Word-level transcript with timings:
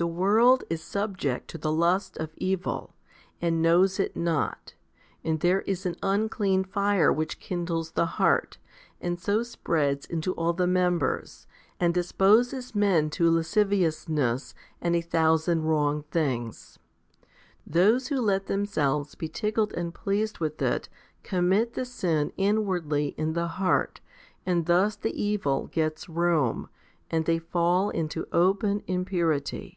50. 0.00 0.06
The 0.08 0.14
world 0.14 0.64
is 0.70 0.82
subject 0.82 1.46
to 1.48 1.58
the 1.58 1.70
lust 1.70 2.16
of 2.16 2.30
evil, 2.38 2.94
and 3.38 3.60
knows 3.60 4.00
it 4.00 4.16
not, 4.16 4.72
and 5.22 5.40
there 5.40 5.60
is 5.62 5.84
an 5.84 5.94
unclean 6.02 6.64
fire 6.64 7.12
which 7.12 7.38
kindles 7.38 7.90
the 7.90 8.06
heart, 8.06 8.56
and 8.98 9.20
so 9.20 9.42
spreads 9.42 10.06
into 10.06 10.32
all 10.32 10.54
the 10.54 10.66
members, 10.66 11.46
and 11.78 11.92
disposes 11.92 12.74
men 12.74 13.10
to 13.10 13.30
lasciviousness 13.30 14.54
and 14.80 14.96
a 14.96 15.02
thousand 15.02 15.64
wrong 15.64 16.04
things. 16.10 16.78
Those 17.66 18.08
who 18.08 18.22
let 18.22 18.46
themselves 18.46 19.14
be 19.14 19.28
tickled 19.28 19.74
and 19.74 19.92
pleased 19.92 20.38
with 20.38 20.62
it 20.62 20.88
commit 21.22 21.74
the 21.74 21.84
sin 21.84 22.32
inwardly 22.38 23.08
in 23.18 23.34
the 23.34 23.48
heart, 23.48 24.00
and 24.46 24.64
thus 24.64 24.96
the 24.96 25.22
evil 25.22 25.66
gets 25.66 26.08
room, 26.08 26.70
and 27.10 27.26
they 27.26 27.38
fall 27.38 27.90
into 27.90 28.26
open 28.32 28.82
impurity. 28.86 29.76